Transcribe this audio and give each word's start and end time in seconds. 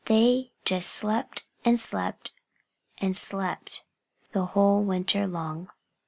They 0.05 0.51
just 0.65 0.89
slept 0.89 1.45
and 1.63 1.79
slept 1.79 2.31
and 2.97 3.15
slept, 3.15 3.83
the 4.31 4.47
whole 4.47 4.81
winter 4.83 5.27
long. 5.27 5.69